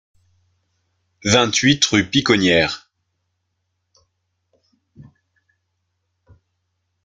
vingt-huit 1.25 1.85
rue 1.85 2.09
Piconnières 2.09 2.89